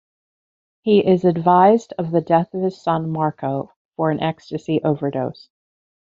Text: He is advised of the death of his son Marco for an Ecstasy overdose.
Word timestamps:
He 0.81 1.05
is 1.05 1.25
advised 1.25 1.93
of 1.99 2.09
the 2.09 2.21
death 2.21 2.55
of 2.55 2.63
his 2.63 2.81
son 2.81 3.11
Marco 3.11 3.71
for 3.95 4.09
an 4.09 4.19
Ecstasy 4.19 4.81
overdose. 4.83 5.47